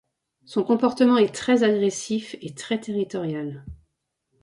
[0.45, 3.63] Son comportement est très agressif et très territorial.